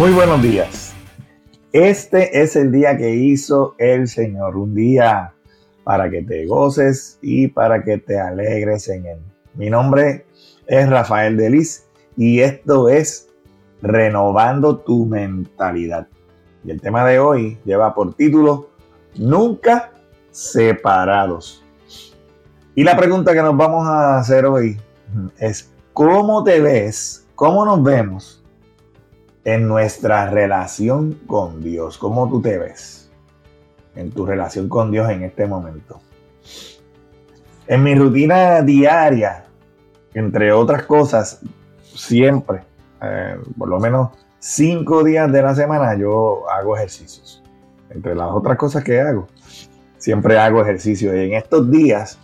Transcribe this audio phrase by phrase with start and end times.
[0.00, 0.94] Muy buenos días.
[1.74, 5.34] Este es el día que hizo el Señor, un día
[5.84, 9.18] para que te goces y para que te alegres en él.
[9.52, 10.24] Mi nombre
[10.66, 11.86] es Rafael Delis
[12.16, 13.28] y esto es
[13.82, 16.08] Renovando tu mentalidad.
[16.64, 18.70] Y el tema de hoy lleva por título
[19.16, 19.92] Nunca
[20.30, 21.62] separados.
[22.74, 24.80] Y la pregunta que nos vamos a hacer hoy
[25.36, 27.26] es ¿cómo te ves?
[27.34, 28.39] ¿Cómo nos vemos
[29.44, 31.98] en nuestra relación con Dios.
[31.98, 33.10] ¿Cómo tú te ves
[33.94, 36.00] en tu relación con Dios en este momento?
[37.66, 39.44] En mi rutina diaria,
[40.14, 41.40] entre otras cosas,
[41.82, 42.62] siempre,
[43.00, 47.42] eh, por lo menos cinco días de la semana, yo hago ejercicios.
[47.90, 49.26] Entre las otras cosas que hago,
[49.98, 51.14] siempre hago ejercicio.
[51.14, 52.18] Y en estos días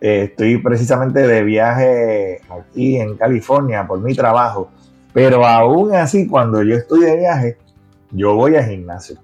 [0.00, 4.70] eh, estoy precisamente de viaje aquí en California por mi trabajo
[5.12, 7.58] pero aún así, cuando yo estoy de viaje,
[8.10, 9.18] yo voy al gimnasio.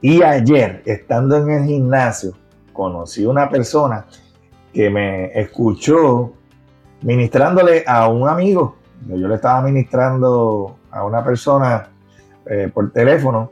[0.00, 2.32] Y ayer, estando en el gimnasio,
[2.72, 4.06] conocí una persona
[4.72, 6.32] que me escuchó
[7.02, 8.76] ministrándole a un amigo.
[9.08, 11.88] Yo le estaba ministrando a una persona
[12.46, 13.50] eh, por teléfono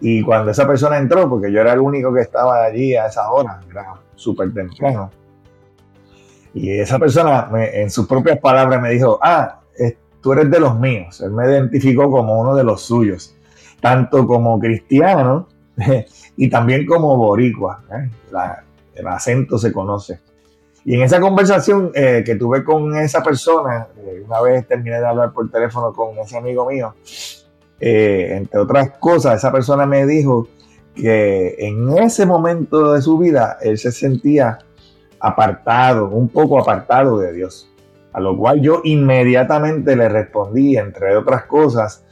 [0.00, 3.30] y cuando esa persona entró, porque yo era el único que estaba allí a esa
[3.30, 5.10] hora, era súper temprano,
[6.52, 9.60] y esa persona en sus propias palabras me dijo, ah,
[10.24, 11.20] tú eres de los míos.
[11.20, 13.36] Él me identificó como uno de los suyos,
[13.80, 15.48] tanto como cristiano
[16.36, 17.82] y también como boricua.
[17.92, 18.08] ¿eh?
[18.94, 20.20] el acento se conoce.
[20.86, 25.06] Y en esa conversación eh, que tuve con esa persona, eh, una vez terminé de
[25.06, 26.94] hablar por teléfono con ese amigo mío,
[27.78, 30.48] entre otras cosas, esa persona me dijo
[30.94, 34.58] que en ese momento de su vida él se sentía
[35.20, 37.73] apartado, un poco apartado de Dios.
[38.14, 42.04] A lo cual yo inmediatamente le respondí, entre otras cosas,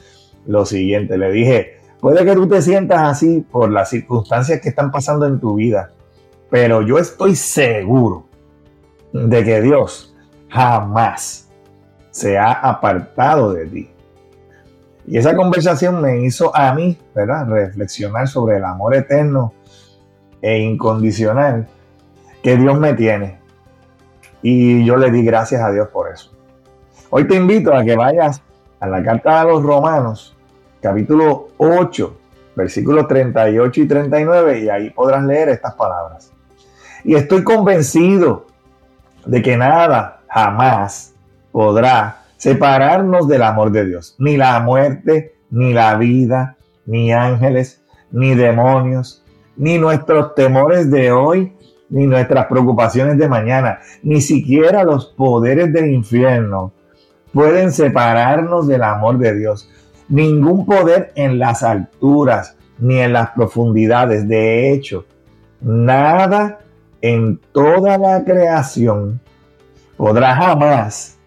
[0.46, 1.16] lo siguiente.
[1.16, 5.38] Le dije, puede que tú te sientas así por las circunstancias que están pasando en
[5.38, 5.92] tu vida,
[6.50, 8.26] pero yo estoy seguro
[9.12, 10.14] de que Dios
[10.48, 11.48] jamás
[12.10, 13.90] se ha apartado de ti.
[15.06, 19.52] Y esa conversación me hizo a mí, ¿verdad?, reflexionar sobre el amor eterno
[20.40, 21.68] e incondicional
[22.42, 23.41] que Dios me tiene.
[24.42, 26.32] Y yo le di gracias a Dios por eso.
[27.10, 28.42] Hoy te invito a que vayas
[28.80, 30.36] a la carta a los Romanos,
[30.80, 32.16] capítulo 8,
[32.56, 36.32] versículos 38 y 39, y ahí podrás leer estas palabras.
[37.04, 38.46] Y estoy convencido
[39.24, 41.14] de que nada jamás
[41.52, 44.16] podrá separarnos del amor de Dios.
[44.18, 49.22] Ni la muerte, ni la vida, ni ángeles, ni demonios,
[49.56, 51.56] ni nuestros temores de hoy,
[51.92, 56.72] ni nuestras preocupaciones de mañana, ni siquiera los poderes del infierno
[57.32, 59.70] pueden separarnos del amor de Dios.
[60.08, 64.26] Ningún poder en las alturas ni en las profundidades.
[64.26, 65.04] De hecho,
[65.60, 66.60] nada
[67.02, 69.20] en toda la creación
[69.96, 71.18] podrá jamás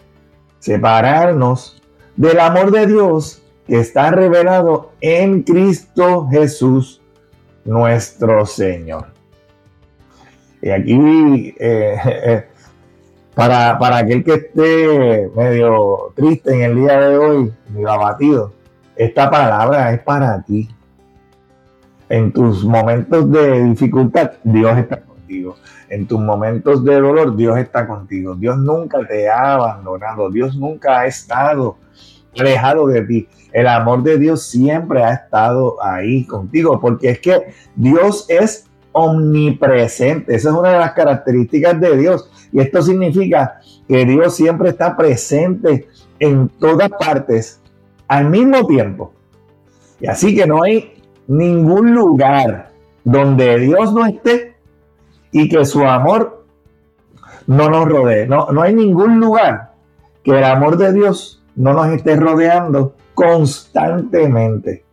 [0.59, 1.81] separarnos
[2.15, 7.01] del amor de Dios que está revelado en Cristo Jesús,
[7.65, 9.14] nuestro Señor.
[10.65, 12.43] Y aquí, eh,
[13.35, 18.51] para, para, aquel que esté medio triste en el día de hoy, medio abatido,
[18.95, 20.67] esta palabra es para ti.
[22.09, 25.55] En tus momentos de dificultad, Dios está contigo.
[25.89, 28.33] En tus momentos de dolor, Dios está contigo.
[28.33, 30.31] Dios nunca te ha abandonado.
[30.31, 31.77] Dios nunca ha estado
[32.39, 33.27] alejado de ti.
[33.53, 40.35] El amor de Dios siempre ha estado ahí contigo, porque es que Dios es omnipresente.
[40.35, 42.31] Esa es una de las características de Dios.
[42.53, 47.59] Y esto significa que Dios siempre está presente en todas partes
[48.07, 49.13] al mismo tiempo.
[49.99, 52.71] Y así que no hay ningún lugar
[53.03, 54.55] donde Dios no esté
[55.31, 56.45] y que su amor
[57.47, 58.27] no nos rodee.
[58.27, 59.73] No, no hay ningún lugar
[60.23, 64.85] que el amor de Dios no nos esté rodeando constantemente.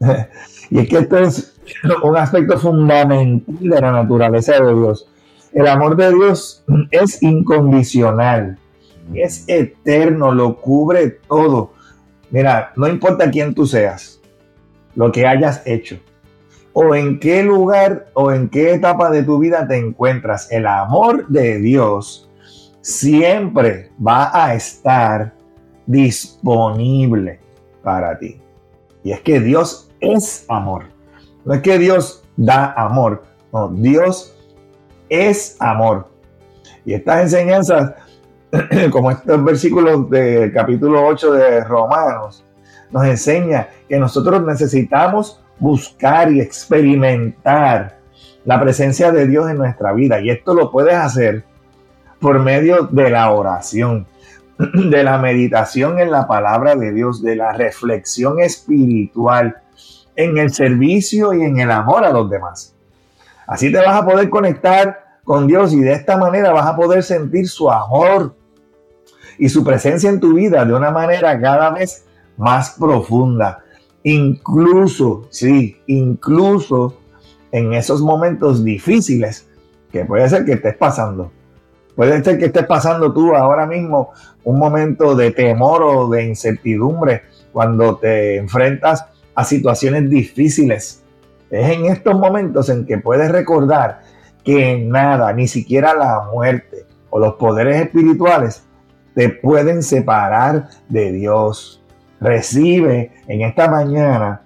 [0.70, 1.49] y es que esto es
[2.02, 5.08] un aspecto fundamental de la naturaleza de Dios.
[5.52, 8.56] El amor de Dios es incondicional,
[9.14, 11.72] es eterno, lo cubre todo.
[12.30, 14.20] Mira, no importa quién tú seas,
[14.94, 15.98] lo que hayas hecho,
[16.72, 21.26] o en qué lugar o en qué etapa de tu vida te encuentras, el amor
[21.26, 22.30] de Dios
[22.80, 25.34] siempre va a estar
[25.86, 27.40] disponible
[27.82, 28.40] para ti.
[29.02, 30.84] Y es que Dios es amor.
[31.44, 33.22] No es que Dios da amor,
[33.52, 34.34] no, Dios
[35.08, 36.08] es amor.
[36.84, 37.94] Y estas enseñanzas,
[38.90, 42.44] como estos versículos del capítulo 8 de Romanos,
[42.90, 47.98] nos enseña que nosotros necesitamos buscar y experimentar
[48.44, 50.20] la presencia de Dios en nuestra vida.
[50.20, 51.44] Y esto lo puedes hacer
[52.18, 54.06] por medio de la oración,
[54.58, 59.56] de la meditación en la palabra de Dios, de la reflexión espiritual,
[60.24, 62.74] en el servicio y en el amor a los demás.
[63.46, 67.02] Así te vas a poder conectar con Dios y de esta manera vas a poder
[67.02, 68.34] sentir su amor
[69.38, 72.04] y su presencia en tu vida de una manera cada vez
[72.36, 73.64] más profunda.
[74.02, 76.96] Incluso, sí, incluso
[77.52, 79.48] en esos momentos difíciles
[79.90, 81.32] que puede ser que estés pasando.
[81.96, 84.10] Puede ser que estés pasando tú ahora mismo
[84.44, 87.22] un momento de temor o de incertidumbre
[87.52, 91.02] cuando te enfrentas a situaciones difíciles.
[91.50, 94.00] Es en estos momentos en que puedes recordar
[94.44, 98.62] que nada, ni siquiera la muerte o los poderes espirituales,
[99.14, 101.82] te pueden separar de Dios.
[102.20, 104.42] Recibe en esta mañana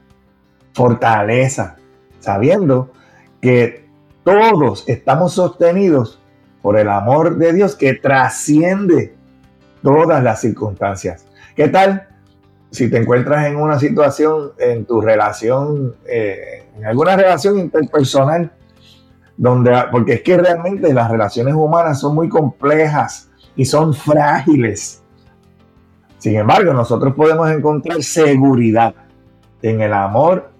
[0.72, 1.76] fortaleza,
[2.20, 2.92] sabiendo
[3.40, 3.86] que
[4.24, 6.20] todos estamos sostenidos
[6.62, 9.14] por el amor de Dios que trasciende
[9.82, 11.26] todas las circunstancias.
[11.54, 12.08] ¿Qué tal
[12.74, 18.52] si te encuentras en una situación, en tu relación, eh, en alguna relación interpersonal,
[19.36, 25.02] donde, porque es que realmente las relaciones humanas son muy complejas y son frágiles.
[26.18, 28.94] Sin embargo, nosotros podemos encontrar seguridad
[29.62, 30.50] en el amor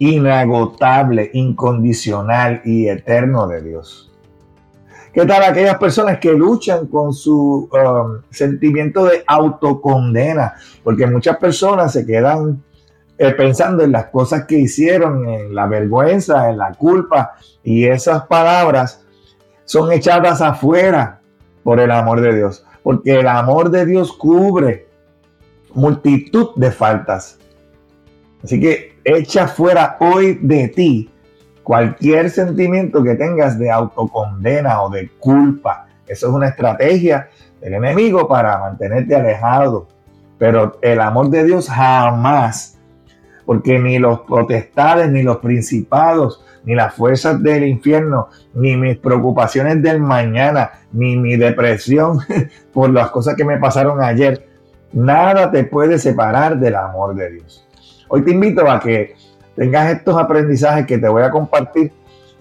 [0.00, 4.12] inagotable, incondicional y eterno de Dios.
[5.18, 10.54] ¿Qué tal aquellas personas que luchan con su um, sentimiento de autocondena?
[10.84, 12.62] Porque muchas personas se quedan
[13.18, 17.32] eh, pensando en las cosas que hicieron, en la vergüenza, en la culpa,
[17.64, 19.04] y esas palabras
[19.64, 21.20] son echadas afuera
[21.64, 24.86] por el amor de Dios, porque el amor de Dios cubre
[25.74, 27.40] multitud de faltas.
[28.44, 31.10] Así que echa fuera hoy de ti
[31.68, 35.86] cualquier sentimiento que tengas de autocondena o de culpa.
[36.06, 37.28] Eso es una estrategia
[37.60, 39.86] del enemigo para mantenerte alejado.
[40.38, 42.78] Pero el amor de Dios jamás,
[43.44, 49.82] porque ni los protestades, ni los principados, ni las fuerzas del infierno, ni mis preocupaciones
[49.82, 52.20] del mañana, ni mi depresión
[52.72, 54.48] por las cosas que me pasaron ayer,
[54.90, 57.68] nada te puede separar del amor de Dios.
[58.08, 59.16] Hoy te invito a que
[59.58, 61.92] tengas estos aprendizajes que te voy a compartir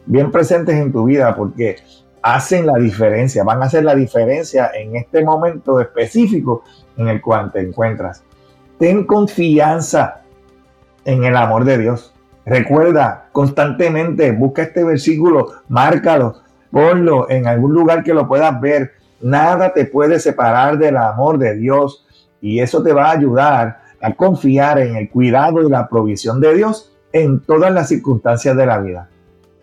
[0.05, 1.77] bien presentes en tu vida porque
[2.21, 6.63] hacen la diferencia, van a hacer la diferencia en este momento específico
[6.95, 8.23] en el cual te encuentras.
[8.77, 10.21] Ten confianza
[11.05, 12.13] en el amor de Dios.
[12.45, 16.35] Recuerda constantemente, busca este versículo, márcalo,
[16.71, 18.91] ponlo en algún lugar que lo puedas ver.
[19.21, 22.05] Nada te puede separar del amor de Dios
[22.41, 26.53] y eso te va a ayudar a confiar en el cuidado y la provisión de
[26.53, 29.09] Dios en todas las circunstancias de la vida.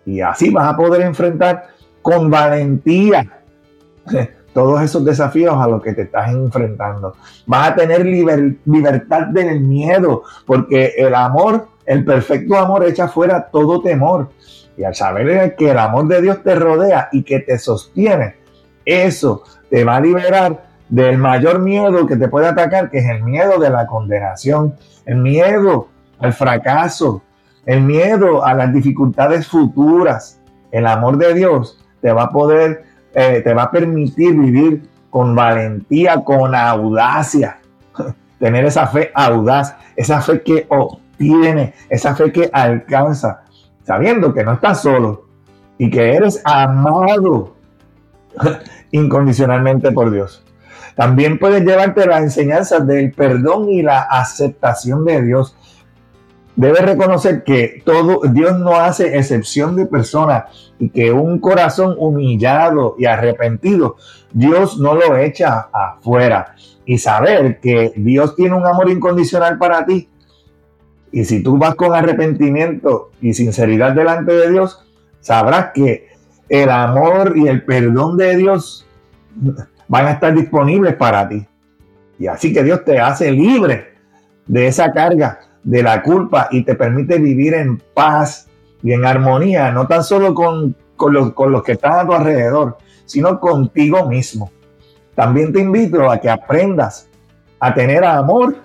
[0.06, 1.68] Y así vas a poder enfrentar
[2.02, 3.40] con valentía
[4.52, 7.16] todos esos desafíos a los que te estás enfrentando.
[7.46, 13.82] Vas a tener libertad del miedo, porque el amor, el perfecto amor echa fuera todo
[13.82, 14.30] temor.
[14.76, 18.36] Y al saber que el amor de Dios te rodea y que te sostiene,
[18.84, 23.22] eso te va a liberar del mayor miedo que te puede atacar, que es el
[23.22, 24.74] miedo de la condenación,
[25.06, 25.88] el miedo
[26.18, 27.22] al fracaso,
[27.66, 30.40] el miedo a las dificultades futuras,
[30.70, 35.34] el amor de Dios te va a poder, eh, te va a permitir vivir con
[35.34, 37.58] valentía, con audacia,
[38.38, 43.44] tener esa fe audaz, esa fe que obtiene, esa fe que alcanza,
[43.84, 45.26] sabiendo que no estás solo
[45.78, 47.54] y que eres amado
[48.90, 50.44] incondicionalmente por Dios.
[50.94, 55.56] También puedes llevarte las enseñanzas del perdón y la aceptación de Dios
[56.56, 62.96] debe reconocer que todo Dios no hace excepción de personas y que un corazón humillado
[62.98, 63.96] y arrepentido,
[64.32, 66.54] Dios no lo echa afuera.
[66.86, 70.08] Y saber que Dios tiene un amor incondicional para ti.
[71.12, 74.84] Y si tú vas con arrepentimiento y sinceridad delante de Dios,
[75.20, 76.08] sabrás que
[76.48, 78.86] el amor y el perdón de Dios
[79.88, 81.46] van a estar disponibles para ti.
[82.18, 83.94] Y así que Dios te hace libre
[84.46, 88.48] de esa carga de la culpa y te permite vivir en paz
[88.82, 90.76] y en armonía, no tan solo con,
[91.10, 94.50] los, con los que están a tu alrededor, sino contigo mismo.
[95.14, 97.08] También te invito a que aprendas
[97.58, 98.56] a tener amor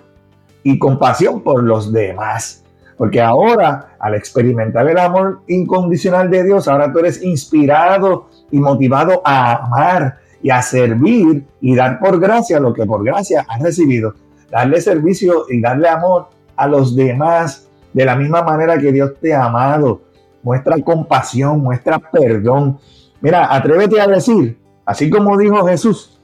[0.62, 2.64] y compasión por los demás.
[2.98, 9.22] Porque ahora, al experimentar el amor incondicional de Dios, ahora tú eres inspirado y motivado
[9.24, 14.14] a amar y a servir y dar por gracia lo que por gracia has recibido.
[14.50, 16.28] Darle servicio y darle amor
[16.60, 20.02] a los demás de la misma manera que Dios te ha amado.
[20.42, 22.78] Muestra compasión, muestra perdón.
[23.22, 26.20] Mira, atrévete a decir, así como dijo Jesús,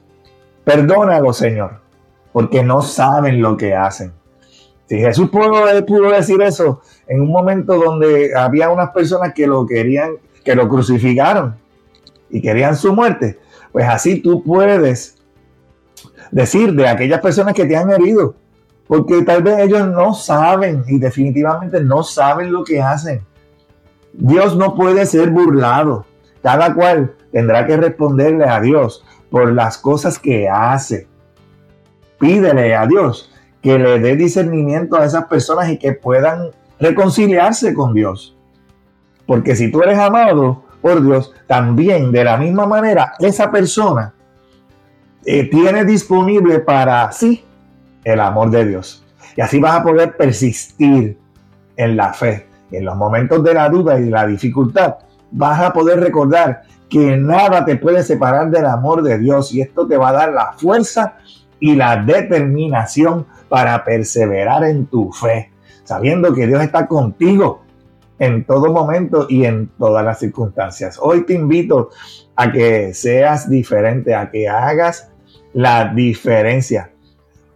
[0.63, 1.81] perdónalo, Señor,
[2.31, 4.13] porque no saben lo que hacen.
[4.85, 9.65] Si Jesús pudo, pudo decir eso en un momento donde había unas personas que lo
[9.65, 10.11] querían,
[10.45, 11.55] que lo crucificaron
[12.29, 13.39] y querían su muerte,
[13.71, 15.17] pues así tú puedes
[16.31, 18.35] decir de aquellas personas que te han herido,
[18.87, 23.21] porque tal vez ellos no saben y definitivamente no saben lo que hacen.
[24.13, 26.05] Dios no puede ser burlado.
[26.41, 31.07] Cada cual tendrá que responderle a Dios por las cosas que hace.
[32.19, 37.93] Pídele a Dios que le dé discernimiento a esas personas y que puedan reconciliarse con
[37.93, 38.37] Dios.
[39.25, 44.13] Porque si tú eres amado por Dios, también de la misma manera esa persona
[45.25, 47.43] eh, tiene disponible para sí
[48.13, 49.03] el amor de Dios.
[49.35, 51.17] Y así vas a poder persistir
[51.75, 52.47] en la fe.
[52.71, 54.95] En los momentos de la duda y la dificultad,
[55.31, 59.87] vas a poder recordar que nada te puede separar del amor de Dios y esto
[59.87, 61.17] te va a dar la fuerza
[61.59, 65.51] y la determinación para perseverar en tu fe,
[65.83, 67.61] sabiendo que Dios está contigo
[68.19, 70.97] en todo momento y en todas las circunstancias.
[71.01, 71.89] Hoy te invito
[72.35, 75.11] a que seas diferente, a que hagas
[75.53, 76.91] la diferencia.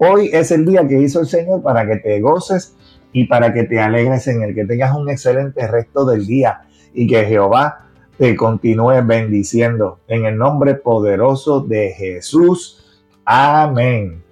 [0.04, 2.76] Hoy es el día que hizo el Señor para que te goces
[3.14, 7.06] y para que te alegres en el que tengas un excelente resto del día y
[7.06, 7.86] que Jehová
[8.18, 12.84] te continúe bendiciendo en el nombre poderoso de Jesús.
[13.26, 14.24] Amén.